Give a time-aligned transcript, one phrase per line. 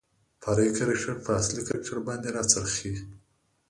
[0.41, 2.93] فرعي کرکتر په اصلي کرکتر باندې راڅرخي.